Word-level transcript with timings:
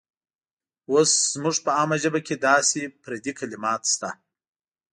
اوس 0.91 1.11
زموږ 1.33 1.55
په 1.65 1.71
عامه 1.77 1.97
ژبه 2.03 2.19
کې 2.27 2.35
داسې 2.47 2.81
پردي 3.01 3.31
کلمات 3.39 3.81
شته. 3.93 4.09